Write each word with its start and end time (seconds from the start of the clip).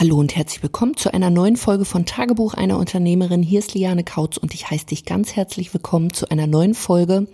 Hallo 0.00 0.16
und 0.16 0.36
herzlich 0.36 0.62
willkommen 0.62 0.96
zu 0.96 1.12
einer 1.12 1.28
neuen 1.28 1.56
Folge 1.56 1.84
von 1.84 2.06
Tagebuch 2.06 2.54
einer 2.54 2.78
Unternehmerin. 2.78 3.42
Hier 3.42 3.58
ist 3.58 3.74
Liane 3.74 4.04
Kautz 4.04 4.36
und 4.36 4.54
ich 4.54 4.70
heiße 4.70 4.86
dich 4.86 5.04
ganz 5.04 5.34
herzlich 5.34 5.74
willkommen 5.74 6.12
zu 6.12 6.30
einer 6.30 6.46
neuen 6.46 6.74
Folge. 6.74 7.26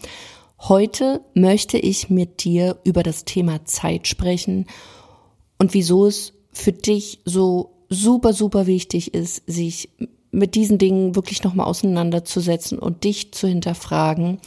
Heute 0.59 1.21
möchte 1.35 1.77
ich 1.77 2.09
mit 2.09 2.43
dir 2.43 2.79
über 2.83 3.03
das 3.03 3.27
Thema 3.27 3.67
Zeit 3.67 4.09
sprechen 4.09 4.65
und 5.59 5.75
wieso 5.75 6.07
es 6.07 6.33
für 6.53 6.73
dich 6.73 7.21
so 7.27 7.85
super, 7.91 8.33
super 8.33 8.67
wichtig 8.67 9.13
ist, 9.13 9.43
sich 9.47 9.91
mit 10.31 10.55
diesen 10.55 10.79
Dingen 10.79 11.17
wirklich 11.17 11.45
nochmal 11.45 11.67
auseinanderzusetzen 11.67 12.79
und 12.79 13.05
dich 13.05 13.33
zu 13.33 13.47
hinterfragen, 13.47 14.39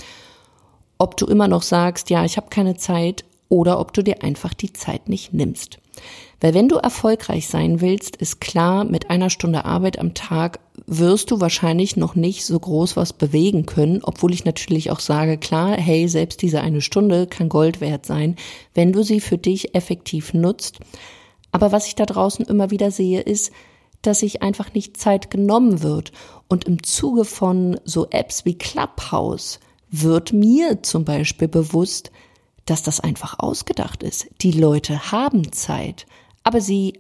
ob 0.97 1.17
du 1.17 1.27
immer 1.27 1.47
noch 1.47 1.61
sagst, 1.61 2.09
ja, 2.09 2.25
ich 2.25 2.37
habe 2.37 2.49
keine 2.49 2.77
Zeit 2.77 3.25
oder 3.49 3.79
ob 3.79 3.93
du 3.93 4.03
dir 4.03 4.23
einfach 4.23 4.53
die 4.53 4.73
Zeit 4.73 5.09
nicht 5.09 5.33
nimmst. 5.33 5.79
Weil 6.39 6.53
wenn 6.53 6.69
du 6.69 6.75
erfolgreich 6.75 7.47
sein 7.47 7.81
willst, 7.81 8.15
ist 8.17 8.39
klar, 8.39 8.83
mit 8.83 9.09
einer 9.09 9.29
Stunde 9.29 9.65
Arbeit 9.65 9.97
am 9.97 10.13
Tag 10.13 10.59
wirst 10.85 11.31
du 11.31 11.41
wahrscheinlich 11.41 11.97
noch 11.97 12.15
nicht 12.15 12.45
so 12.45 12.59
groß 12.59 12.95
was 12.95 13.13
bewegen 13.13 13.65
können, 13.65 14.01
obwohl 14.03 14.33
ich 14.33 14.45
natürlich 14.45 14.91
auch 14.91 14.99
sage, 14.99 15.37
klar, 15.37 15.75
hey, 15.75 16.07
selbst 16.07 16.41
diese 16.41 16.61
eine 16.61 16.81
Stunde 16.81 17.25
kann 17.25 17.49
Gold 17.49 17.81
wert 17.81 18.05
sein, 18.05 18.35
wenn 18.75 18.91
du 18.91 19.03
sie 19.03 19.19
für 19.19 19.37
dich 19.37 19.73
effektiv 19.73 20.33
nutzt. 20.33 20.77
Aber 21.51 21.71
was 21.71 21.87
ich 21.87 21.95
da 21.95 22.05
draußen 22.05 22.45
immer 22.45 22.69
wieder 22.69 22.91
sehe, 22.91 23.21
ist, 23.21 23.51
dass 24.03 24.19
sich 24.19 24.43
einfach 24.43 24.73
nicht 24.73 24.97
Zeit 24.97 25.31
genommen 25.31 25.81
wird. 25.81 26.11
Und 26.47 26.65
im 26.65 26.83
Zuge 26.83 27.25
von 27.25 27.79
so 27.83 28.07
Apps 28.11 28.45
wie 28.45 28.57
Clubhouse 28.57 29.59
wird 29.89 30.33
mir 30.33 30.83
zum 30.83 31.03
Beispiel 31.03 31.47
bewusst, 31.47 32.11
dass 32.69 32.83
das 32.83 32.99
einfach 32.99 33.39
ausgedacht 33.39 34.03
ist. 34.03 34.27
Die 34.41 34.51
Leute 34.51 35.11
haben 35.11 35.51
Zeit, 35.51 36.05
aber 36.43 36.61
sie 36.61 36.99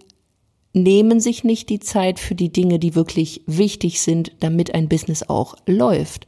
nehmen 0.73 1.19
sich 1.19 1.43
nicht 1.43 1.69
die 1.69 1.79
Zeit 1.79 2.19
für 2.19 2.35
die 2.35 2.51
Dinge, 2.51 2.79
die 2.79 2.95
wirklich 2.95 3.41
wichtig 3.45 4.01
sind, 4.01 4.31
damit 4.39 4.73
ein 4.73 4.89
Business 4.89 5.23
auch 5.27 5.55
läuft. 5.65 6.27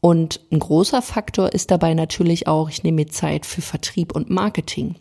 Und 0.00 0.40
ein 0.52 0.60
großer 0.60 1.02
Faktor 1.02 1.52
ist 1.52 1.70
dabei 1.72 1.94
natürlich 1.94 2.46
auch, 2.46 2.68
ich 2.68 2.84
nehme 2.84 2.96
mir 2.96 3.08
Zeit 3.08 3.44
für 3.44 3.62
Vertrieb 3.62 4.14
und 4.14 4.30
Marketing. 4.30 4.94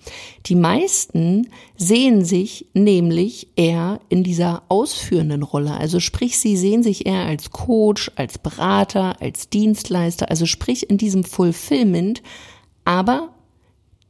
Die 0.48 0.56
meisten 0.56 1.50
sehen 1.76 2.26
sich 2.26 2.68
nämlich 2.74 3.50
eher 3.56 4.00
in 4.10 4.24
dieser 4.24 4.64
ausführenden 4.68 5.44
Rolle. 5.44 5.74
Also 5.76 6.00
sprich, 6.00 6.40
sie 6.40 6.58
sehen 6.58 6.82
sich 6.82 7.06
eher 7.06 7.26
als 7.26 7.52
Coach, 7.52 8.10
als 8.16 8.40
Berater, 8.40 9.22
als 9.22 9.50
Dienstleister, 9.50 10.32
also 10.32 10.48
sprich 10.48 10.90
in 10.90 10.98
diesem 10.98 11.24
Fulfillment, 11.24 12.24
aber 12.86 13.35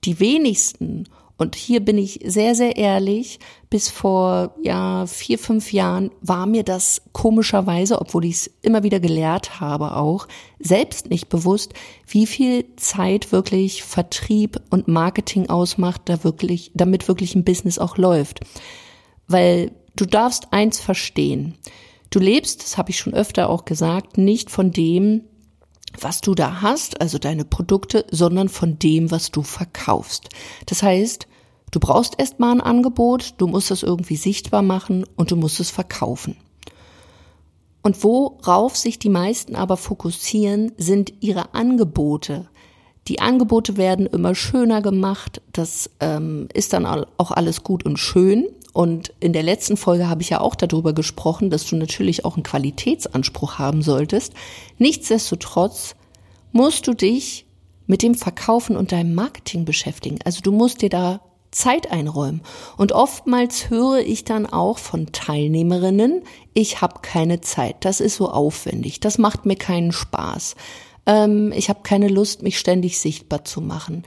die 0.06 0.20
wenigsten, 0.20 1.06
und 1.38 1.56
hier 1.56 1.82
bin 1.82 1.98
ich 1.98 2.22
sehr, 2.24 2.56
sehr 2.56 2.78
ehrlich, 2.78 3.40
bis 3.70 3.90
vor 3.90 4.56
ja 4.64 5.06
vier, 5.06 5.38
fünf 5.38 5.74
Jahren 5.74 6.12
war 6.22 6.46
mir 6.46 6.64
das 6.64 7.02
komischerweise, 7.12 8.00
obwohl 8.00 8.24
ich 8.24 8.36
es 8.36 8.52
immer 8.62 8.84
wieder 8.84 9.02
gelehrt 9.02 9.60
habe 9.60 9.98
auch, 9.98 10.28
selbst 10.60 11.10
nicht 11.10 11.28
bewusst, 11.28 11.74
wie 12.08 12.26
viel 12.26 12.66
Zeit 12.78 13.34
wirklich 13.34 13.84
Vertrieb 13.84 14.62
und 14.70 14.88
Marketing 14.88 15.50
ausmacht, 15.50 16.04
da 16.06 16.24
wirklich, 16.24 16.72
damit 16.74 17.10
wirklich 17.10 17.36
ein 17.36 17.44
Business 17.44 17.80
auch 17.80 17.98
läuft. 17.98 18.40
Weil 19.28 19.72
du 19.98 20.06
darfst 20.06 20.54
eins 20.54 20.80
verstehen. 20.80 21.56
Du 22.12 22.20
lebst, 22.20 22.64
das 22.64 22.78
habe 22.78 22.92
ich 22.92 22.98
schon 22.98 23.14
öfter 23.14 23.50
auch 23.50 23.66
gesagt, 23.66 24.18
nicht 24.18 24.50
von 24.50 24.72
dem, 24.72 25.24
was 26.00 26.22
du 26.22 26.36
da 26.36 26.62
hast, 26.62 27.02
also 27.02 27.18
deine 27.18 27.46
Produkte, 27.46 28.06
sondern 28.12 28.50
von 28.50 28.80
dem, 28.80 29.12
was 29.12 29.32
du 29.32 29.44
verkaufst. 29.44 30.30
Das 30.66 30.84
heißt, 30.84 31.28
du 31.72 31.80
brauchst 31.80 32.20
erstmal 32.20 32.52
ein 32.52 32.62
Angebot, 32.62 33.36
du 33.38 33.48
musst 33.48 33.72
es 33.72 33.84
irgendwie 33.84 34.16
sichtbar 34.16 34.62
machen 34.62 35.06
und 35.16 35.32
du 35.32 35.36
musst 35.36 35.60
es 35.60 35.72
verkaufen. 35.72 36.38
Und 37.82 38.04
worauf 38.04 38.76
sich 38.76 38.98
die 38.98 39.10
meisten 39.10 39.56
aber 39.56 39.78
fokussieren, 39.78 40.72
sind 40.78 41.14
ihre 41.20 41.54
Angebote. 41.54 42.50
Die 43.08 43.20
Angebote 43.20 43.78
werden 43.78 44.08
immer 44.08 44.34
schöner 44.34 44.82
gemacht, 44.82 45.44
das 45.54 45.92
ähm, 46.00 46.48
ist 46.52 46.74
dann 46.74 46.88
auch 46.88 47.30
alles 47.30 47.64
gut 47.64 47.86
und 47.86 47.98
schön. 48.00 48.48
Und 48.76 49.14
in 49.22 49.32
der 49.32 49.42
letzten 49.42 49.78
Folge 49.78 50.10
habe 50.10 50.22
ich 50.22 50.32
ja 50.32 50.42
auch 50.42 50.54
darüber 50.54 50.92
gesprochen, 50.92 51.50
dass 51.50 51.66
du 51.66 51.78
natürlich 51.78 52.26
auch 52.26 52.36
einen 52.36 52.44
Qualitätsanspruch 52.44 53.58
haben 53.58 53.82
solltest. 53.82 54.34
Nichtsdestotrotz 54.80 55.96
musst 56.52 56.86
du 56.86 56.94
dich 56.94 57.46
mit 57.88 58.02
dem 58.02 58.16
Verkaufen 58.16 58.76
und 58.76 58.92
deinem 58.92 59.16
Marketing 59.16 59.64
beschäftigen. 59.64 60.20
Also 60.26 60.42
du 60.42 60.52
musst 60.52 60.82
dir 60.82 60.90
da 60.90 61.22
Zeit 61.52 61.90
einräumen. 61.90 62.42
Und 62.76 62.92
oftmals 62.92 63.70
höre 63.70 64.00
ich 64.00 64.26
dann 64.26 64.46
auch 64.46 64.78
von 64.78 65.14
Teilnehmerinnen, 65.14 66.24
ich 66.54 66.82
habe 66.82 67.00
keine 67.02 67.40
Zeit, 67.40 67.78
das 67.80 68.02
ist 68.02 68.18
so 68.18 68.30
aufwendig, 68.30 69.00
das 69.00 69.18
macht 69.18 69.46
mir 69.46 69.56
keinen 69.56 69.94
Spaß. 69.94 70.56
Ähm, 71.06 71.54
ich 71.56 71.70
habe 71.70 71.80
keine 71.84 72.10
Lust, 72.10 72.44
mich 72.44 72.60
ständig 72.60 73.00
sichtbar 73.00 73.46
zu 73.46 73.62
machen 73.62 74.04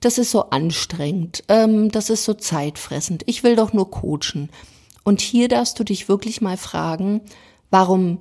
das 0.00 0.18
ist 0.18 0.30
so 0.30 0.50
anstrengend, 0.50 1.44
ähm, 1.48 1.90
das 1.90 2.10
ist 2.10 2.24
so 2.24 2.34
zeitfressend, 2.34 3.22
ich 3.26 3.42
will 3.42 3.56
doch 3.56 3.72
nur 3.72 3.90
coachen. 3.90 4.50
Und 5.04 5.20
hier 5.20 5.48
darfst 5.48 5.78
du 5.78 5.84
dich 5.84 6.08
wirklich 6.08 6.40
mal 6.40 6.56
fragen, 6.56 7.22
warum 7.70 8.18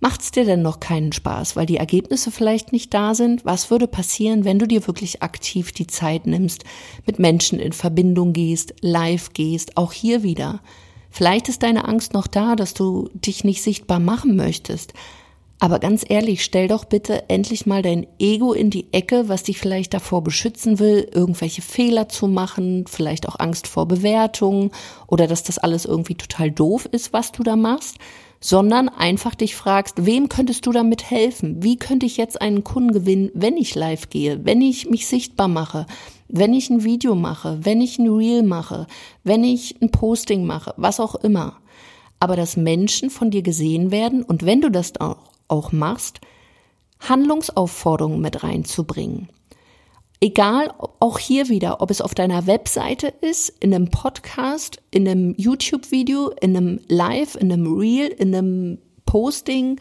macht's 0.00 0.30
dir 0.30 0.44
denn 0.44 0.62
noch 0.62 0.80
keinen 0.80 1.12
Spaß, 1.12 1.56
weil 1.56 1.66
die 1.66 1.76
Ergebnisse 1.76 2.30
vielleicht 2.30 2.72
nicht 2.72 2.94
da 2.94 3.14
sind? 3.14 3.44
Was 3.44 3.70
würde 3.70 3.86
passieren, 3.86 4.44
wenn 4.44 4.58
du 4.58 4.66
dir 4.66 4.86
wirklich 4.86 5.22
aktiv 5.22 5.72
die 5.72 5.86
Zeit 5.86 6.26
nimmst, 6.26 6.64
mit 7.06 7.18
Menschen 7.18 7.58
in 7.58 7.72
Verbindung 7.72 8.32
gehst, 8.32 8.74
live 8.80 9.32
gehst, 9.32 9.76
auch 9.76 9.92
hier 9.92 10.22
wieder? 10.22 10.60
Vielleicht 11.10 11.48
ist 11.48 11.62
deine 11.62 11.86
Angst 11.86 12.14
noch 12.14 12.28
da, 12.28 12.54
dass 12.54 12.72
du 12.72 13.10
dich 13.14 13.44
nicht 13.44 13.62
sichtbar 13.62 13.98
machen 13.98 14.36
möchtest. 14.36 14.94
Aber 15.62 15.78
ganz 15.78 16.06
ehrlich, 16.08 16.42
stell 16.42 16.68
doch 16.68 16.86
bitte 16.86 17.28
endlich 17.28 17.66
mal 17.66 17.82
dein 17.82 18.06
Ego 18.18 18.54
in 18.54 18.70
die 18.70 18.90
Ecke, 18.94 19.28
was 19.28 19.42
dich 19.42 19.58
vielleicht 19.58 19.92
davor 19.92 20.24
beschützen 20.24 20.78
will, 20.78 21.06
irgendwelche 21.12 21.60
Fehler 21.60 22.08
zu 22.08 22.28
machen, 22.28 22.86
vielleicht 22.88 23.28
auch 23.28 23.38
Angst 23.38 23.66
vor 23.66 23.86
Bewertungen 23.86 24.70
oder 25.06 25.26
dass 25.26 25.42
das 25.42 25.58
alles 25.58 25.84
irgendwie 25.84 26.14
total 26.14 26.50
doof 26.50 26.88
ist, 26.90 27.12
was 27.12 27.32
du 27.32 27.42
da 27.42 27.56
machst, 27.56 27.98
sondern 28.40 28.88
einfach 28.88 29.34
dich 29.34 29.54
fragst, 29.54 30.06
wem 30.06 30.30
könntest 30.30 30.64
du 30.64 30.72
damit 30.72 31.10
helfen? 31.10 31.62
Wie 31.62 31.76
könnte 31.76 32.06
ich 32.06 32.16
jetzt 32.16 32.40
einen 32.40 32.64
Kunden 32.64 32.92
gewinnen, 32.92 33.30
wenn 33.34 33.58
ich 33.58 33.74
live 33.74 34.08
gehe, 34.08 34.42
wenn 34.46 34.62
ich 34.62 34.88
mich 34.88 35.06
sichtbar 35.06 35.48
mache, 35.48 35.84
wenn 36.26 36.54
ich 36.54 36.70
ein 36.70 36.84
Video 36.84 37.14
mache, 37.14 37.58
wenn 37.62 37.82
ich 37.82 37.98
ein 37.98 38.08
Reel 38.08 38.42
mache, 38.42 38.86
wenn 39.24 39.44
ich 39.44 39.76
ein 39.82 39.90
Posting 39.90 40.46
mache, 40.46 40.72
was 40.78 41.00
auch 41.00 41.16
immer. 41.16 41.58
Aber 42.18 42.34
dass 42.34 42.56
Menschen 42.56 43.10
von 43.10 43.30
dir 43.30 43.42
gesehen 43.42 43.90
werden 43.90 44.22
und 44.22 44.46
wenn 44.46 44.62
du 44.62 44.70
das 44.70 44.98
auch 45.00 45.29
auch 45.50 45.72
machst, 45.72 46.20
Handlungsaufforderungen 47.00 48.20
mit 48.20 48.42
reinzubringen. 48.42 49.28
Egal, 50.22 50.70
auch 50.98 51.18
hier 51.18 51.48
wieder, 51.48 51.80
ob 51.80 51.90
es 51.90 52.02
auf 52.02 52.14
deiner 52.14 52.46
Webseite 52.46 53.06
ist, 53.22 53.48
in 53.60 53.74
einem 53.74 53.88
Podcast, 53.88 54.82
in 54.90 55.08
einem 55.08 55.34
YouTube-Video, 55.38 56.28
in 56.42 56.54
einem 56.54 56.80
Live, 56.88 57.36
in 57.36 57.50
einem 57.50 57.78
Reel, 57.78 58.08
in 58.08 58.34
einem 58.34 58.78
Posting. 59.06 59.80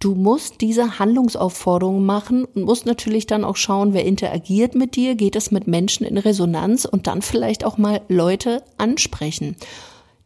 Du 0.00 0.14
musst 0.14 0.60
diese 0.60 0.98
Handlungsaufforderungen 0.98 2.04
machen 2.04 2.44
und 2.44 2.64
musst 2.64 2.84
natürlich 2.84 3.26
dann 3.26 3.42
auch 3.42 3.56
schauen, 3.56 3.94
wer 3.94 4.04
interagiert 4.04 4.74
mit 4.74 4.96
dir, 4.96 5.14
geht 5.14 5.34
es 5.34 5.50
mit 5.50 5.66
Menschen 5.66 6.04
in 6.04 6.18
Resonanz 6.18 6.84
und 6.84 7.06
dann 7.06 7.22
vielleicht 7.22 7.64
auch 7.64 7.78
mal 7.78 8.02
Leute 8.08 8.62
ansprechen. 8.76 9.56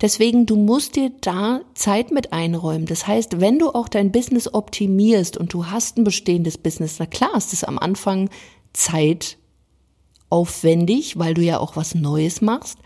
Deswegen, 0.01 0.47
du 0.47 0.55
musst 0.57 0.95
dir 0.95 1.11
da 1.21 1.61
Zeit 1.75 2.13
mit 2.13 2.33
einräumen. 2.33 2.87
Das 2.87 3.07
heißt, 3.07 3.41
wenn 3.41 3.59
du 3.59 3.71
auch 3.71 3.89
dein 3.89 4.13
Business 4.13 4.53
optimierst 4.53 5.37
und 5.37 5.53
du 5.53 5.67
hast 5.67 5.99
ein 5.99 6.05
bestehendes 6.05 6.57
Business, 6.57 6.97
na 6.99 7.07
klar 7.07 7.37
ist 7.37 7.53
es 7.53 7.65
am 7.65 7.79
Anfang 7.79 8.31
Zeit 8.73 9.39
aufwendig, 10.31 11.19
weil 11.19 11.35
du 11.35 11.43
ja 11.43 11.59
auch 11.59 11.75
was 11.75 11.97
Neues 11.97 12.41
machst. 12.41 12.79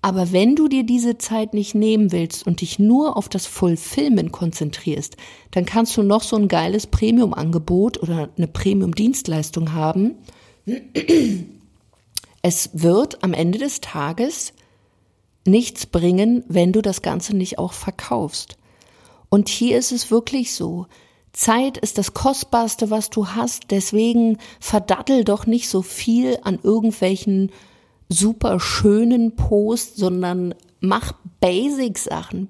Aber 0.00 0.30
wenn 0.30 0.54
du 0.54 0.68
dir 0.68 0.84
diese 0.84 1.18
Zeit 1.18 1.54
nicht 1.54 1.74
nehmen 1.74 2.12
willst 2.12 2.46
und 2.46 2.60
dich 2.60 2.78
nur 2.78 3.16
auf 3.16 3.28
das 3.28 3.46
Fulfillment 3.46 4.30
konzentrierst, 4.30 5.16
dann 5.50 5.64
kannst 5.64 5.96
du 5.96 6.04
noch 6.04 6.22
so 6.22 6.36
ein 6.36 6.46
geiles 6.46 6.86
Premium-Angebot 6.86 8.00
oder 8.00 8.28
eine 8.36 8.46
Premium-Dienstleistung 8.46 9.72
haben. 9.72 10.14
Es 12.42 12.70
wird 12.74 13.24
am 13.24 13.34
Ende 13.34 13.58
des 13.58 13.80
Tages 13.80 14.52
nichts 15.48 15.86
bringen, 15.86 16.44
wenn 16.48 16.72
du 16.72 16.82
das 16.82 17.02
Ganze 17.02 17.36
nicht 17.36 17.58
auch 17.58 17.72
verkaufst. 17.72 18.56
Und 19.28 19.48
hier 19.48 19.78
ist 19.78 19.92
es 19.92 20.10
wirklich 20.10 20.54
so. 20.54 20.86
Zeit 21.32 21.78
ist 21.78 21.98
das 21.98 22.14
Kostbarste, 22.14 22.90
was 22.90 23.10
du 23.10 23.28
hast. 23.28 23.70
Deswegen 23.70 24.38
verdattel 24.60 25.24
doch 25.24 25.46
nicht 25.46 25.68
so 25.68 25.82
viel 25.82 26.38
an 26.42 26.58
irgendwelchen 26.62 27.52
super 28.08 28.58
schönen 28.58 29.36
Posts, 29.36 29.96
sondern 29.96 30.54
mach 30.80 31.12
Basic-Sachen. 31.40 32.48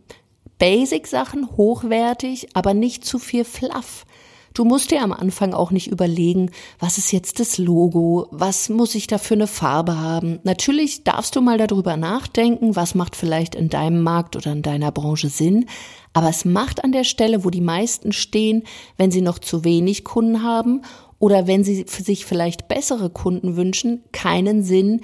Basic-Sachen 0.59 1.56
hochwertig, 1.56 2.49
aber 2.55 2.75
nicht 2.75 3.05
zu 3.05 3.19
viel 3.19 3.45
Fluff. 3.45 4.06
Du 4.55 4.65
musst 4.65 4.91
dir 4.91 5.03
am 5.03 5.12
Anfang 5.12 5.55
auch 5.55 5.71
nicht 5.71 5.89
überlegen, 5.89 6.50
was 6.79 6.99
ist 6.99 7.12
jetzt 7.12 7.41
das 7.41 7.59
Logo, 7.59 8.27
was 8.31 8.69
muss 8.69 8.95
ich 8.95 9.06
da 9.06 9.19
für 9.19 9.35
eine 9.35 9.47
Farbe 9.47 9.99
haben. 9.99 10.41
Natürlich 10.43 11.05
darfst 11.05 11.37
du 11.37 11.41
mal 11.41 11.59
darüber 11.59 11.97
nachdenken, 11.97 12.75
was 12.75 12.95
macht 12.95 13.17
vielleicht 13.17 13.55
in 13.55 13.69
deinem 13.69 14.03
Markt 14.03 14.37
oder 14.37 14.53
in 14.53 14.62
deiner 14.62 14.91
Branche 14.91 15.29
Sinn, 15.29 15.67
aber 16.12 16.29
es 16.29 16.45
macht 16.45 16.83
an 16.83 16.93
der 16.93 17.05
Stelle, 17.05 17.45
wo 17.45 17.50
die 17.50 17.61
meisten 17.61 18.12
stehen, 18.12 18.65
wenn 18.97 19.11
sie 19.11 19.23
noch 19.23 19.39
zu 19.39 19.65
wenig 19.65 20.05
Kunden 20.05 20.43
haben 20.43 20.83
oder 21.19 21.47
wenn 21.47 21.65
sie 21.65 21.85
sich 21.87 22.25
vielleicht 22.27 22.69
bessere 22.69 23.11
Kunden 23.11 23.56
wünschen, 23.56 24.03
keinen 24.12 24.62
Sinn, 24.62 25.03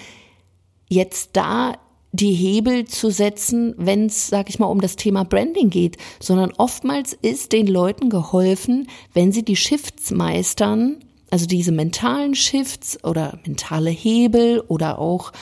jetzt 0.88 1.30
da 1.34 1.74
die 2.14 2.32
Hebel 2.32 2.84
zu 2.84 3.10
setzen, 3.10 3.74
wenn 3.76 4.06
es, 4.06 4.28
sag 4.28 4.48
ich 4.48 4.60
mal, 4.60 4.66
um 4.66 4.80
das 4.80 4.94
Thema 4.94 5.24
Branding 5.24 5.68
geht, 5.68 5.96
sondern 6.20 6.52
oftmals 6.56 7.12
ist 7.12 7.52
den 7.52 7.66
Leuten 7.66 8.08
geholfen, 8.08 8.88
wenn 9.12 9.32
sie 9.32 9.44
die 9.44 9.56
Shifts 9.56 10.12
meistern, 10.12 10.98
also 11.30 11.46
diese 11.46 11.72
mentalen 11.72 12.36
Shifts 12.36 13.02
oder 13.02 13.40
mentale 13.44 13.90
Hebel 13.90 14.60
oder 14.68 15.00
auch 15.00 15.32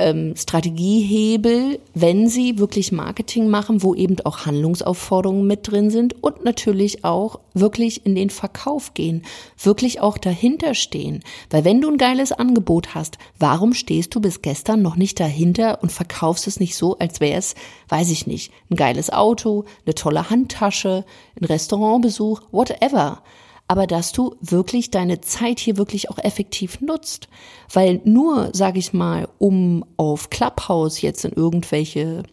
ähm, 0.00 0.34
Strategiehebel, 0.36 1.78
wenn 1.94 2.28
sie 2.28 2.58
wirklich 2.58 2.90
Marketing 2.90 3.48
machen, 3.48 3.82
wo 3.82 3.94
eben 3.94 4.16
auch 4.24 4.46
Handlungsaufforderungen 4.46 5.46
mit 5.46 5.70
drin 5.70 5.90
sind 5.90 6.22
und 6.22 6.44
natürlich 6.44 7.04
auch 7.04 7.38
wirklich 7.52 8.06
in 8.06 8.14
den 8.14 8.30
Verkauf 8.30 8.94
gehen, 8.94 9.22
wirklich 9.62 10.00
auch 10.00 10.18
dahinter 10.18 10.74
stehen. 10.74 11.22
Weil 11.50 11.64
wenn 11.64 11.80
du 11.80 11.90
ein 11.90 11.98
geiles 11.98 12.32
Angebot 12.32 12.94
hast, 12.94 13.18
warum 13.38 13.74
stehst 13.74 14.14
du 14.14 14.20
bis 14.20 14.42
gestern 14.42 14.82
noch 14.82 14.96
nicht 14.96 15.20
dahinter 15.20 15.82
und 15.82 15.92
verkaufst 15.92 16.46
es 16.46 16.58
nicht 16.58 16.76
so, 16.76 16.98
als 16.98 17.20
wäre 17.20 17.38
es, 17.38 17.54
weiß 17.88 18.10
ich 18.10 18.26
nicht, 18.26 18.52
ein 18.70 18.76
geiles 18.76 19.10
Auto, 19.10 19.64
eine 19.84 19.94
tolle 19.94 20.30
Handtasche, 20.30 21.04
ein 21.38 21.44
Restaurantbesuch, 21.44 22.40
whatever 22.50 23.22
aber 23.70 23.86
dass 23.86 24.10
du 24.10 24.34
wirklich 24.40 24.90
deine 24.90 25.20
Zeit 25.20 25.60
hier 25.60 25.76
wirklich 25.76 26.10
auch 26.10 26.18
effektiv 26.18 26.80
nutzt. 26.80 27.28
Weil 27.72 28.00
nur, 28.02 28.50
sage 28.52 28.80
ich 28.80 28.92
mal, 28.92 29.28
um 29.38 29.84
auf 29.96 30.28
Clubhouse 30.28 31.02
jetzt 31.02 31.24
in 31.24 31.30
irgendwelche 31.30 32.24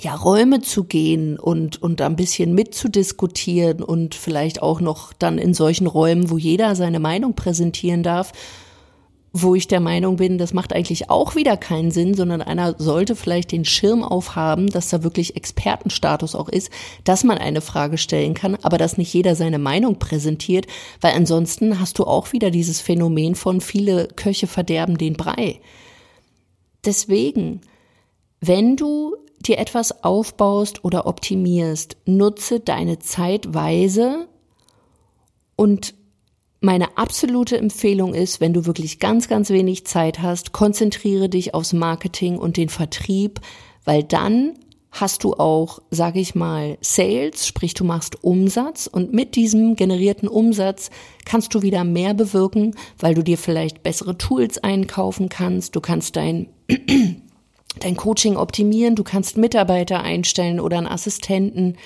ja, 0.00 0.14
Räume 0.14 0.62
zu 0.62 0.84
gehen 0.84 1.38
und, 1.38 1.82
und 1.82 2.00
ein 2.00 2.16
bisschen 2.16 2.54
mitzudiskutieren 2.54 3.82
und 3.82 4.14
vielleicht 4.14 4.62
auch 4.62 4.80
noch 4.80 5.12
dann 5.12 5.36
in 5.36 5.52
solchen 5.52 5.86
Räumen, 5.86 6.30
wo 6.30 6.38
jeder 6.38 6.74
seine 6.76 6.98
Meinung 6.98 7.34
präsentieren 7.34 8.02
darf, 8.02 8.32
wo 9.36 9.56
ich 9.56 9.66
der 9.66 9.80
Meinung 9.80 10.14
bin, 10.14 10.38
das 10.38 10.54
macht 10.54 10.72
eigentlich 10.72 11.10
auch 11.10 11.34
wieder 11.34 11.56
keinen 11.56 11.90
Sinn, 11.90 12.14
sondern 12.14 12.40
einer 12.40 12.76
sollte 12.78 13.16
vielleicht 13.16 13.50
den 13.50 13.64
Schirm 13.64 14.04
aufhaben, 14.04 14.68
dass 14.68 14.90
da 14.90 15.02
wirklich 15.02 15.34
Expertenstatus 15.34 16.36
auch 16.36 16.48
ist, 16.48 16.70
dass 17.02 17.24
man 17.24 17.38
eine 17.38 17.60
Frage 17.60 17.98
stellen 17.98 18.34
kann, 18.34 18.56
aber 18.62 18.78
dass 18.78 18.96
nicht 18.96 19.12
jeder 19.12 19.34
seine 19.34 19.58
Meinung 19.58 19.98
präsentiert, 19.98 20.68
weil 21.00 21.14
ansonsten 21.14 21.80
hast 21.80 21.98
du 21.98 22.04
auch 22.04 22.32
wieder 22.32 22.52
dieses 22.52 22.80
Phänomen 22.80 23.34
von 23.34 23.60
viele 23.60 24.06
Köche 24.06 24.46
verderben 24.46 24.98
den 24.98 25.14
Brei. 25.14 25.60
Deswegen, 26.84 27.62
wenn 28.40 28.76
du 28.76 29.16
dir 29.40 29.58
etwas 29.58 30.04
aufbaust 30.04 30.84
oder 30.84 31.06
optimierst, 31.06 31.96
nutze 32.06 32.60
deine 32.60 33.00
Zeit 33.00 33.52
weise 33.52 34.28
und 35.56 35.96
meine 36.64 36.96
absolute 36.96 37.58
Empfehlung 37.58 38.14
ist, 38.14 38.40
wenn 38.40 38.54
du 38.54 38.66
wirklich 38.66 38.98
ganz, 38.98 39.28
ganz 39.28 39.50
wenig 39.50 39.86
Zeit 39.86 40.20
hast, 40.20 40.52
konzentriere 40.52 41.28
dich 41.28 41.54
aufs 41.54 41.72
Marketing 41.72 42.38
und 42.38 42.56
den 42.56 42.70
Vertrieb, 42.70 43.40
weil 43.84 44.02
dann 44.02 44.54
hast 44.90 45.24
du 45.24 45.34
auch, 45.34 45.80
sage 45.90 46.20
ich 46.20 46.34
mal, 46.34 46.78
Sales, 46.80 47.46
sprich 47.46 47.74
du 47.74 47.84
machst 47.84 48.22
Umsatz 48.24 48.86
und 48.86 49.12
mit 49.12 49.34
diesem 49.34 49.76
generierten 49.76 50.28
Umsatz 50.28 50.90
kannst 51.24 51.54
du 51.54 51.62
wieder 51.62 51.84
mehr 51.84 52.14
bewirken, 52.14 52.74
weil 52.98 53.14
du 53.14 53.22
dir 53.22 53.36
vielleicht 53.36 53.82
bessere 53.82 54.16
Tools 54.16 54.58
einkaufen 54.58 55.28
kannst, 55.28 55.76
du 55.76 55.80
kannst 55.80 56.16
dein 56.16 56.48
dein 57.80 57.96
Coaching 57.96 58.36
optimieren, 58.36 58.94
du 58.94 59.02
kannst 59.02 59.36
Mitarbeiter 59.36 60.00
einstellen 60.00 60.60
oder 60.60 60.78
einen 60.78 60.86
Assistenten, 60.86 61.76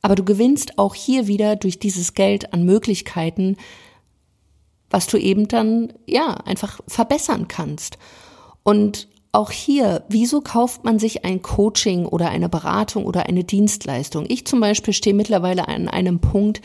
aber 0.00 0.14
du 0.14 0.24
gewinnst 0.24 0.78
auch 0.78 0.94
hier 0.94 1.26
wieder 1.26 1.56
durch 1.56 1.78
dieses 1.78 2.14
Geld 2.14 2.54
an 2.54 2.64
Möglichkeiten, 2.64 3.56
was 4.90 5.06
du 5.06 5.16
eben 5.16 5.48
dann, 5.48 5.92
ja, 6.06 6.34
einfach 6.44 6.80
verbessern 6.86 7.48
kannst. 7.48 7.98
Und 8.62 9.08
auch 9.32 9.50
hier, 9.50 10.04
wieso 10.08 10.40
kauft 10.40 10.84
man 10.84 10.98
sich 10.98 11.24
ein 11.24 11.42
Coaching 11.42 12.06
oder 12.06 12.30
eine 12.30 12.48
Beratung 12.48 13.04
oder 13.04 13.26
eine 13.26 13.44
Dienstleistung? 13.44 14.24
Ich 14.28 14.46
zum 14.46 14.60
Beispiel 14.60 14.94
stehe 14.94 15.14
mittlerweile 15.14 15.68
an 15.68 15.88
einem 15.88 16.20
Punkt, 16.20 16.62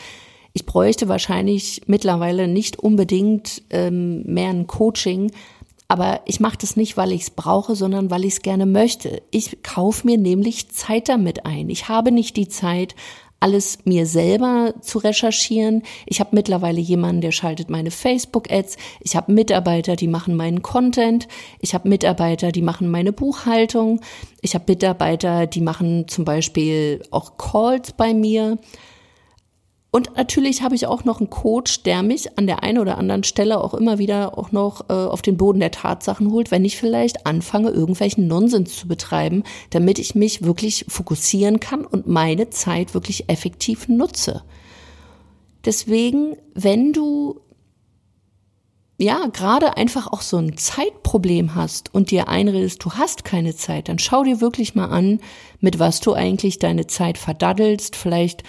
ich 0.54 0.66
bräuchte 0.66 1.08
wahrscheinlich 1.08 1.82
mittlerweile 1.86 2.48
nicht 2.48 2.78
unbedingt 2.78 3.62
ähm, 3.70 4.22
mehr 4.24 4.50
ein 4.50 4.66
Coaching, 4.66 5.30
aber 5.88 6.22
ich 6.24 6.40
mache 6.40 6.56
das 6.58 6.76
nicht, 6.76 6.96
weil 6.96 7.12
ich 7.12 7.22
es 7.22 7.30
brauche, 7.30 7.76
sondern 7.76 8.10
weil 8.10 8.24
ich 8.24 8.34
es 8.34 8.42
gerne 8.42 8.64
möchte. 8.64 9.22
Ich 9.30 9.62
kaufe 9.62 10.06
mir 10.06 10.16
nämlich 10.16 10.70
Zeit 10.70 11.10
damit 11.10 11.44
ein. 11.44 11.68
Ich 11.68 11.88
habe 11.88 12.12
nicht 12.12 12.36
die 12.38 12.48
Zeit, 12.48 12.94
alles 13.42 13.80
mir 13.84 14.06
selber 14.06 14.72
zu 14.80 14.98
recherchieren. 14.98 15.82
Ich 16.06 16.20
habe 16.20 16.30
mittlerweile 16.32 16.80
jemanden, 16.80 17.20
der 17.20 17.32
schaltet 17.32 17.70
meine 17.70 17.90
Facebook-Ads. 17.90 18.76
Ich 19.00 19.16
habe 19.16 19.32
Mitarbeiter, 19.32 19.96
die 19.96 20.08
machen 20.08 20.36
meinen 20.36 20.62
Content. 20.62 21.28
Ich 21.60 21.74
habe 21.74 21.88
Mitarbeiter, 21.88 22.52
die 22.52 22.62
machen 22.62 22.90
meine 22.90 23.12
Buchhaltung. 23.12 24.00
Ich 24.40 24.54
habe 24.54 24.64
Mitarbeiter, 24.68 25.46
die 25.46 25.60
machen 25.60 26.06
zum 26.08 26.24
Beispiel 26.24 27.02
auch 27.10 27.36
Calls 27.36 27.92
bei 27.92 28.14
mir. 28.14 28.58
Und 29.94 30.16
natürlich 30.16 30.62
habe 30.62 30.74
ich 30.74 30.86
auch 30.86 31.04
noch 31.04 31.20
einen 31.20 31.28
Coach, 31.28 31.82
der 31.82 32.02
mich 32.02 32.38
an 32.38 32.46
der 32.46 32.62
einen 32.62 32.78
oder 32.78 32.96
anderen 32.96 33.24
Stelle 33.24 33.62
auch 33.62 33.74
immer 33.74 33.98
wieder 33.98 34.38
auch 34.38 34.50
noch 34.50 34.88
äh, 34.88 34.94
auf 34.94 35.20
den 35.20 35.36
Boden 35.36 35.60
der 35.60 35.70
Tatsachen 35.70 36.32
holt, 36.32 36.50
wenn 36.50 36.64
ich 36.64 36.78
vielleicht 36.78 37.26
anfange, 37.26 37.68
irgendwelchen 37.68 38.26
Nonsens 38.26 38.74
zu 38.74 38.88
betreiben, 38.88 39.44
damit 39.68 39.98
ich 39.98 40.14
mich 40.14 40.42
wirklich 40.42 40.86
fokussieren 40.88 41.60
kann 41.60 41.84
und 41.84 42.06
meine 42.06 42.48
Zeit 42.48 42.94
wirklich 42.94 43.28
effektiv 43.28 43.86
nutze. 43.86 44.42
Deswegen, 45.66 46.38
wenn 46.54 46.94
du 46.94 47.42
ja, 48.96 49.26
gerade 49.26 49.76
einfach 49.76 50.06
auch 50.06 50.22
so 50.22 50.38
ein 50.38 50.56
Zeitproblem 50.56 51.54
hast 51.54 51.94
und 51.94 52.10
dir 52.10 52.28
einredest, 52.28 52.82
du 52.82 52.92
hast 52.92 53.24
keine 53.24 53.54
Zeit, 53.54 53.88
dann 53.90 53.98
schau 53.98 54.22
dir 54.22 54.40
wirklich 54.40 54.74
mal 54.74 54.86
an, 54.86 55.20
mit 55.60 55.78
was 55.78 56.00
du 56.00 56.14
eigentlich 56.14 56.60
deine 56.60 56.86
Zeit 56.86 57.18
verdaddelst. 57.18 57.96
Vielleicht 57.96 58.42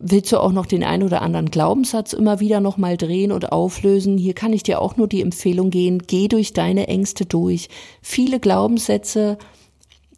willst 0.00 0.32
du 0.32 0.38
auch 0.38 0.52
noch 0.52 0.66
den 0.66 0.82
ein 0.82 1.02
oder 1.02 1.20
anderen 1.20 1.50
Glaubenssatz 1.50 2.14
immer 2.14 2.40
wieder 2.40 2.60
nochmal 2.60 2.96
drehen 2.96 3.32
und 3.32 3.52
auflösen. 3.52 4.16
Hier 4.16 4.32
kann 4.32 4.54
ich 4.54 4.62
dir 4.62 4.80
auch 4.80 4.96
nur 4.96 5.06
die 5.06 5.20
Empfehlung 5.20 5.70
gehen, 5.70 6.02
geh 6.06 6.26
durch 6.26 6.54
deine 6.54 6.88
Ängste 6.88 7.26
durch. 7.26 7.68
Viele 8.00 8.40
Glaubenssätze, 8.40 9.36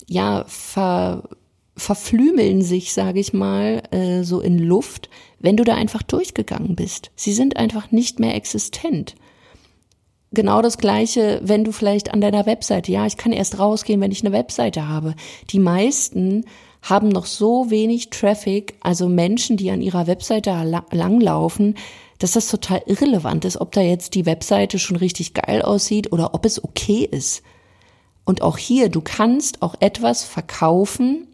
ja, 0.07 0.45
ver, 0.47 1.25
verflümeln 1.77 2.63
sich, 2.63 2.93
sage 2.93 3.19
ich 3.19 3.33
mal, 3.33 3.83
äh, 3.91 4.23
so 4.23 4.41
in 4.41 4.59
Luft, 4.59 5.11
wenn 5.41 5.57
du 5.57 5.65
da 5.65 5.75
einfach 5.75 6.03
durchgegangen 6.03 6.77
bist. 6.77 7.11
Sie 7.17 7.33
sind 7.33 7.57
einfach 7.57 7.91
nicht 7.91 8.21
mehr 8.21 8.37
existent. 8.37 9.17
Genau 10.31 10.63
das 10.63 10.79
Gleiche, 10.79 11.41
wenn 11.43 11.65
du 11.65 11.73
vielleicht 11.73 12.15
an 12.15 12.21
deiner 12.21 12.47
Webseite, 12.47 12.93
ja, 12.93 13.05
ich 13.05 13.17
kann 13.17 13.33
erst 13.33 13.59
rausgehen, 13.59 14.01
wenn 14.01 14.13
ich 14.13 14.25
eine 14.25 14.33
Webseite 14.33 14.89
habe. 14.89 15.15
Die 15.51 15.59
meisten 15.59 16.45
haben 16.83 17.09
noch 17.09 17.27
so 17.27 17.71
wenig 17.71 18.11
Traffic, 18.11 18.75
also 18.81 19.09
Menschen, 19.09 19.57
die 19.57 19.71
an 19.71 19.81
ihrer 19.81 20.07
Webseite 20.07 20.51
langlaufen, 20.91 21.77
dass 22.19 22.33
das 22.33 22.49
total 22.49 22.83
irrelevant 22.87 23.45
ist, 23.45 23.61
ob 23.61 23.73
da 23.73 23.81
jetzt 23.81 24.15
die 24.15 24.27
Webseite 24.27 24.79
schon 24.79 24.97
richtig 24.97 25.33
geil 25.35 25.63
aussieht 25.63 26.13
oder 26.13 26.35
ob 26.35 26.45
es 26.45 26.63
okay 26.63 27.09
ist. 27.11 27.43
Und 28.25 28.43
auch 28.43 28.59
hier, 28.59 28.89
du 28.89 29.01
kannst 29.01 29.63
auch 29.63 29.75
etwas 29.81 30.23
verkaufen 30.23 31.27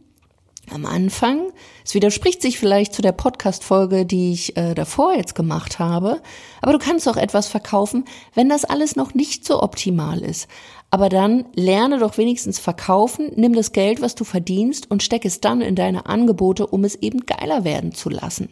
am 0.73 0.87
Anfang. 0.87 1.53
Es 1.85 1.95
widerspricht 1.95 2.43
sich 2.43 2.59
vielleicht 2.59 2.95
zu 2.95 3.03
der 3.03 3.13
Podcast-Folge, 3.13 4.07
die 4.07 4.33
ich 4.33 4.57
äh, 4.57 4.75
davor 4.75 5.15
jetzt 5.15 5.35
gemacht 5.35 5.79
habe. 5.79 6.21
Aber 6.61 6.73
du 6.73 6.79
kannst 6.79 7.09
auch 7.09 7.17
etwas 7.17 7.49
verkaufen, 7.49 8.05
wenn 8.35 8.49
das 8.49 8.65
alles 8.65 8.97
noch 8.97 9.15
nicht 9.15 9.45
so 9.45 9.63
optimal 9.63 10.21
ist. 10.21 10.49
Aber 10.91 11.09
dann 11.09 11.47
lerne 11.55 11.99
doch 11.99 12.17
wenigstens 12.17 12.59
verkaufen, 12.59 13.31
nimm 13.37 13.55
das 13.55 13.73
Geld, 13.73 14.01
was 14.01 14.15
du 14.15 14.25
verdienst 14.25 14.91
und 14.91 15.03
steck 15.03 15.25
es 15.25 15.41
dann 15.41 15.61
in 15.61 15.75
deine 15.75 16.07
Angebote, 16.07 16.67
um 16.67 16.85
es 16.85 16.95
eben 16.97 17.27
geiler 17.27 17.65
werden 17.65 17.93
zu 17.93 18.09
lassen. 18.09 18.49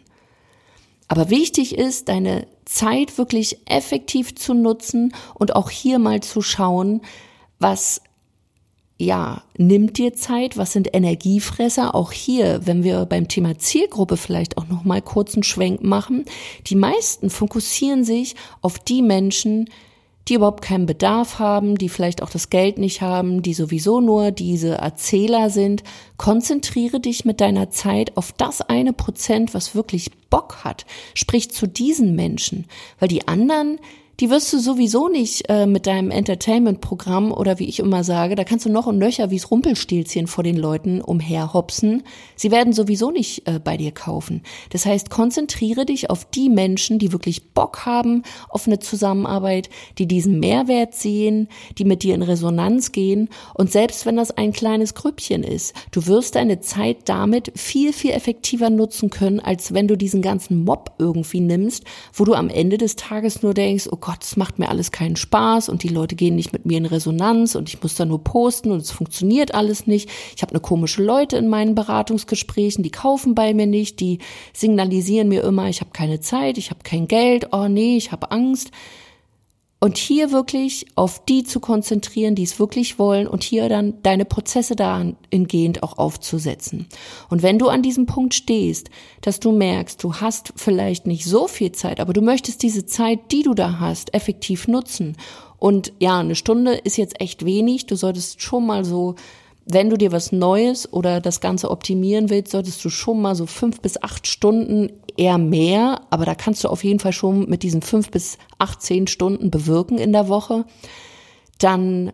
Aber 1.08 1.30
wichtig 1.30 1.78
ist, 1.78 2.08
deine 2.08 2.46
Zeit 2.64 3.16
wirklich 3.16 3.58
effektiv 3.66 4.34
zu 4.34 4.54
nutzen 4.54 5.14
und 5.34 5.54
auch 5.54 5.70
hier 5.70 5.98
mal 5.98 6.20
zu 6.20 6.42
schauen, 6.42 7.00
was 7.58 8.02
ja, 8.98 9.42
nimmt 9.58 9.98
dir 9.98 10.14
Zeit, 10.14 10.56
was 10.56 10.72
sind 10.72 10.94
Energiefresser? 10.94 11.94
Auch 11.94 12.12
hier, 12.12 12.62
wenn 12.64 12.82
wir 12.82 13.04
beim 13.04 13.28
Thema 13.28 13.58
Zielgruppe 13.58 14.16
vielleicht 14.16 14.56
auch 14.56 14.68
noch 14.68 14.84
mal 14.84 15.02
kurz 15.02 15.34
einen 15.34 15.42
Schwenk 15.42 15.82
machen, 15.82 16.24
die 16.66 16.76
meisten 16.76 17.28
fokussieren 17.28 18.04
sich 18.04 18.36
auf 18.62 18.78
die 18.78 19.02
Menschen, 19.02 19.68
die 20.28 20.34
überhaupt 20.34 20.62
keinen 20.62 20.86
Bedarf 20.86 21.38
haben, 21.38 21.76
die 21.76 21.88
vielleicht 21.88 22.22
auch 22.22 22.30
das 22.30 22.50
Geld 22.50 22.78
nicht 22.78 23.00
haben, 23.00 23.42
die 23.42 23.54
sowieso 23.54 24.00
nur 24.00 24.32
diese 24.32 24.74
Erzähler 24.74 25.50
sind. 25.50 25.84
Konzentriere 26.16 26.98
dich 26.98 27.24
mit 27.24 27.40
deiner 27.40 27.70
Zeit 27.70 28.16
auf 28.16 28.32
das 28.32 28.60
eine 28.60 28.92
Prozent, 28.92 29.54
was 29.54 29.74
wirklich 29.74 30.10
Bock 30.30 30.64
hat. 30.64 30.84
Sprich 31.14 31.50
zu 31.50 31.68
diesen 31.68 32.16
Menschen, 32.16 32.66
weil 32.98 33.08
die 33.08 33.28
anderen, 33.28 33.78
die 34.20 34.30
wirst 34.30 34.50
du 34.52 34.58
sowieso 34.58 35.08
nicht 35.08 35.48
äh, 35.50 35.66
mit 35.66 35.86
deinem 35.86 36.10
Entertainment-Programm 36.10 37.32
oder 37.32 37.58
wie 37.58 37.68
ich 37.68 37.80
immer 37.80 38.02
sage, 38.02 38.34
da 38.34 38.44
kannst 38.44 38.64
du 38.64 38.70
noch 38.70 38.86
und 38.86 38.98
nöcher 38.98 39.30
wie's 39.30 39.50
Rumpelstilzchen 39.50 40.26
vor 40.26 40.42
den 40.42 40.56
Leuten 40.56 41.02
umherhopsen. 41.02 42.02
Sie 42.34 42.50
werden 42.50 42.72
sowieso 42.72 43.10
nicht 43.10 43.46
äh, 43.46 43.60
bei 43.62 43.76
dir 43.76 43.92
kaufen. 43.92 44.42
Das 44.70 44.86
heißt, 44.86 45.10
konzentriere 45.10 45.84
dich 45.84 46.08
auf 46.08 46.24
die 46.24 46.48
Menschen, 46.48 46.98
die 46.98 47.12
wirklich 47.12 47.50
Bock 47.50 47.84
haben 47.84 48.22
auf 48.48 48.66
eine 48.66 48.78
Zusammenarbeit, 48.78 49.68
die 49.98 50.06
diesen 50.06 50.40
Mehrwert 50.40 50.94
sehen, 50.94 51.48
die 51.76 51.84
mit 51.84 52.02
dir 52.02 52.14
in 52.14 52.22
Resonanz 52.22 52.92
gehen. 52.92 53.28
Und 53.52 53.70
selbst 53.70 54.06
wenn 54.06 54.16
das 54.16 54.30
ein 54.30 54.52
kleines 54.52 54.94
Grüppchen 54.94 55.42
ist, 55.42 55.74
du 55.90 56.06
wirst 56.06 56.36
deine 56.36 56.60
Zeit 56.60 57.08
damit 57.08 57.52
viel, 57.54 57.92
viel 57.92 58.12
effektiver 58.12 58.70
nutzen 58.70 59.10
können, 59.10 59.40
als 59.40 59.74
wenn 59.74 59.88
du 59.88 59.96
diesen 59.96 60.22
ganzen 60.22 60.64
Mob 60.64 60.92
irgendwie 60.98 61.40
nimmst, 61.40 61.84
wo 62.14 62.24
du 62.24 62.32
am 62.32 62.48
Ende 62.48 62.78
des 62.78 62.96
Tages 62.96 63.42
nur 63.42 63.52
denkst, 63.52 63.88
oh 63.90 64.05
Gott, 64.06 64.22
es 64.22 64.36
macht 64.36 64.60
mir 64.60 64.68
alles 64.68 64.92
keinen 64.92 65.16
Spaß 65.16 65.68
und 65.68 65.82
die 65.82 65.88
Leute 65.88 66.14
gehen 66.14 66.36
nicht 66.36 66.52
mit 66.52 66.64
mir 66.64 66.78
in 66.78 66.86
Resonanz 66.86 67.56
und 67.56 67.68
ich 67.68 67.82
muss 67.82 67.96
da 67.96 68.04
nur 68.04 68.22
posten 68.22 68.70
und 68.70 68.78
es 68.78 68.92
funktioniert 68.92 69.52
alles 69.52 69.88
nicht. 69.88 70.08
Ich 70.36 70.42
habe 70.42 70.52
eine 70.52 70.60
komische 70.60 71.02
Leute 71.02 71.36
in 71.36 71.48
meinen 71.48 71.74
Beratungsgesprächen, 71.74 72.84
die 72.84 72.92
kaufen 72.92 73.34
bei 73.34 73.52
mir 73.52 73.66
nicht, 73.66 73.98
die 73.98 74.20
signalisieren 74.52 75.26
mir 75.26 75.42
immer, 75.42 75.68
ich 75.68 75.80
habe 75.80 75.90
keine 75.92 76.20
Zeit, 76.20 76.56
ich 76.56 76.70
habe 76.70 76.84
kein 76.84 77.08
Geld, 77.08 77.48
oh 77.50 77.66
nee, 77.66 77.96
ich 77.96 78.12
habe 78.12 78.30
Angst. 78.30 78.70
Und 79.78 79.98
hier 79.98 80.32
wirklich 80.32 80.86
auf 80.94 81.24
die 81.26 81.44
zu 81.44 81.60
konzentrieren, 81.60 82.34
die 82.34 82.44
es 82.44 82.58
wirklich 82.58 82.98
wollen 82.98 83.26
und 83.26 83.44
hier 83.44 83.68
dann 83.68 84.02
deine 84.02 84.24
Prozesse 84.24 84.74
dahingehend 84.74 85.82
auch 85.82 85.98
aufzusetzen. 85.98 86.86
Und 87.28 87.42
wenn 87.42 87.58
du 87.58 87.68
an 87.68 87.82
diesem 87.82 88.06
Punkt 88.06 88.32
stehst, 88.32 88.88
dass 89.20 89.38
du 89.38 89.52
merkst, 89.52 90.02
du 90.02 90.14
hast 90.14 90.54
vielleicht 90.56 91.06
nicht 91.06 91.26
so 91.26 91.46
viel 91.46 91.72
Zeit, 91.72 92.00
aber 92.00 92.14
du 92.14 92.22
möchtest 92.22 92.62
diese 92.62 92.86
Zeit, 92.86 93.30
die 93.32 93.42
du 93.42 93.52
da 93.52 93.78
hast, 93.78 94.14
effektiv 94.14 94.66
nutzen. 94.66 95.16
Und 95.58 95.92
ja, 96.00 96.20
eine 96.20 96.36
Stunde 96.36 96.72
ist 96.72 96.96
jetzt 96.96 97.20
echt 97.20 97.44
wenig. 97.44 97.84
Du 97.84 97.96
solltest 97.96 98.40
schon 98.40 98.66
mal 98.66 98.84
so 98.84 99.14
wenn 99.68 99.90
du 99.90 99.98
dir 99.98 100.12
was 100.12 100.30
Neues 100.30 100.92
oder 100.92 101.20
das 101.20 101.40
Ganze 101.40 101.70
optimieren 101.70 102.30
willst, 102.30 102.52
solltest 102.52 102.84
du 102.84 102.88
schon 102.88 103.20
mal 103.20 103.34
so 103.34 103.46
fünf 103.46 103.80
bis 103.80 104.00
acht 104.00 104.28
Stunden 104.28 104.92
eher 105.16 105.38
mehr, 105.38 106.02
aber 106.10 106.24
da 106.24 106.36
kannst 106.36 106.62
du 106.62 106.68
auf 106.68 106.84
jeden 106.84 107.00
Fall 107.00 107.12
schon 107.12 107.48
mit 107.48 107.64
diesen 107.64 107.82
fünf 107.82 108.10
bis 108.10 108.38
acht, 108.58 108.80
zehn 108.80 109.08
Stunden 109.08 109.50
bewirken 109.50 109.98
in 109.98 110.12
der 110.12 110.28
Woche. 110.28 110.64
Dann 111.58 112.12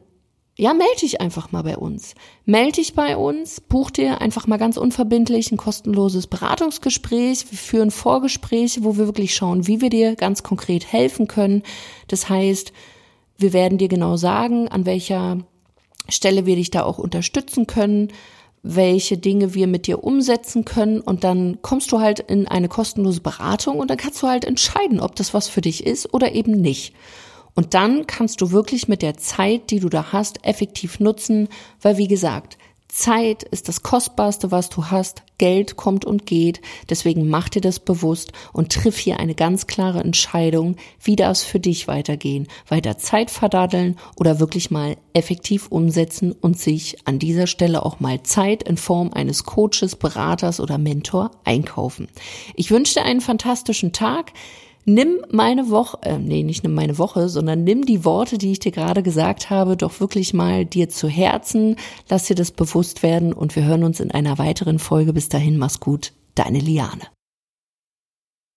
ja, 0.56 0.72
melde 0.72 1.00
dich 1.00 1.20
einfach 1.20 1.52
mal 1.52 1.62
bei 1.62 1.76
uns. 1.76 2.14
Melde 2.46 2.72
dich 2.72 2.94
bei 2.94 3.16
uns, 3.16 3.60
buch 3.60 3.90
dir 3.90 4.20
einfach 4.20 4.46
mal 4.46 4.58
ganz 4.58 4.76
unverbindlich 4.78 5.50
ein 5.50 5.56
kostenloses 5.56 6.26
Beratungsgespräch. 6.26 7.50
Wir 7.50 7.58
führen 7.58 7.90
Vorgespräche, 7.90 8.84
wo 8.84 8.96
wir 8.96 9.06
wirklich 9.06 9.34
schauen, 9.34 9.66
wie 9.66 9.80
wir 9.80 9.90
dir 9.90 10.14
ganz 10.14 10.42
konkret 10.42 10.90
helfen 10.90 11.26
können. 11.26 11.62
Das 12.08 12.28
heißt, 12.28 12.72
wir 13.36 13.52
werden 13.52 13.78
dir 13.78 13.88
genau 13.88 14.16
sagen, 14.16 14.68
an 14.68 14.86
welcher 14.86 15.38
Stelle 16.08 16.46
wir 16.46 16.56
dich 16.56 16.70
da 16.70 16.82
auch 16.82 16.98
unterstützen 16.98 17.66
können, 17.66 18.08
welche 18.62 19.18
Dinge 19.18 19.54
wir 19.54 19.66
mit 19.66 19.86
dir 19.86 20.04
umsetzen 20.04 20.64
können 20.64 21.00
und 21.00 21.24
dann 21.24 21.58
kommst 21.62 21.90
du 21.90 22.00
halt 22.00 22.20
in 22.20 22.46
eine 22.46 22.68
kostenlose 22.68 23.20
Beratung 23.20 23.78
und 23.78 23.90
dann 23.90 23.98
kannst 23.98 24.22
du 24.22 24.28
halt 24.28 24.44
entscheiden, 24.44 25.00
ob 25.00 25.16
das 25.16 25.34
was 25.34 25.48
für 25.48 25.60
dich 25.60 25.84
ist 25.84 26.14
oder 26.14 26.32
eben 26.32 26.60
nicht. 26.60 26.94
Und 27.54 27.74
dann 27.74 28.06
kannst 28.06 28.40
du 28.40 28.50
wirklich 28.50 28.88
mit 28.88 29.02
der 29.02 29.16
Zeit, 29.18 29.70
die 29.70 29.80
du 29.80 29.88
da 29.88 30.12
hast, 30.12 30.46
effektiv 30.46 31.00
nutzen, 31.00 31.48
weil 31.80 31.98
wie 31.98 32.08
gesagt, 32.08 32.56
Zeit 32.94 33.42
ist 33.42 33.68
das 33.68 33.82
Kostbarste, 33.82 34.50
was 34.50 34.68
du 34.68 34.84
hast. 34.90 35.22
Geld 35.38 35.76
kommt 35.76 36.04
und 36.04 36.26
geht. 36.26 36.60
Deswegen 36.90 37.26
mach 37.26 37.48
dir 37.48 37.62
das 37.62 37.80
bewusst 37.80 38.32
und 38.52 38.70
triff 38.70 38.98
hier 38.98 39.18
eine 39.18 39.34
ganz 39.34 39.66
klare 39.66 40.00
Entscheidung, 40.00 40.76
wie 41.00 41.16
das 41.16 41.42
für 41.42 41.58
dich 41.58 41.88
weitergehen. 41.88 42.48
Weiter 42.68 42.98
Zeit 42.98 43.30
verdaddeln 43.30 43.96
oder 44.16 44.40
wirklich 44.40 44.70
mal 44.70 44.98
effektiv 45.14 45.68
umsetzen 45.68 46.32
und 46.32 46.58
sich 46.58 46.98
an 47.06 47.18
dieser 47.18 47.46
Stelle 47.46 47.82
auch 47.86 47.98
mal 47.98 48.22
Zeit 48.24 48.62
in 48.62 48.76
Form 48.76 49.10
eines 49.10 49.44
Coaches, 49.44 49.96
Beraters 49.96 50.60
oder 50.60 50.76
Mentor 50.76 51.30
einkaufen. 51.44 52.08
Ich 52.56 52.70
wünsche 52.70 53.00
dir 53.00 53.06
einen 53.06 53.22
fantastischen 53.22 53.94
Tag. 53.94 54.32
Nimm 54.84 55.24
meine 55.30 55.70
Woche, 55.70 55.98
äh, 56.02 56.18
nee, 56.18 56.42
nicht 56.42 56.64
nimm 56.64 56.74
meine 56.74 56.98
Woche, 56.98 57.28
sondern 57.28 57.62
nimm 57.62 57.86
die 57.86 58.04
Worte, 58.04 58.36
die 58.36 58.52
ich 58.52 58.58
dir 58.58 58.72
gerade 58.72 59.02
gesagt 59.02 59.48
habe, 59.48 59.76
doch 59.76 60.00
wirklich 60.00 60.34
mal 60.34 60.64
dir 60.64 60.88
zu 60.88 61.08
Herzen. 61.08 61.76
Lass 62.08 62.24
dir 62.24 62.34
das 62.34 62.50
bewusst 62.50 63.02
werden 63.02 63.32
und 63.32 63.54
wir 63.54 63.64
hören 63.64 63.84
uns 63.84 64.00
in 64.00 64.10
einer 64.10 64.38
weiteren 64.38 64.80
Folge. 64.80 65.12
Bis 65.12 65.28
dahin, 65.28 65.56
mach's 65.56 65.78
gut. 65.78 66.12
Deine 66.34 66.58
Liane. 66.58 67.02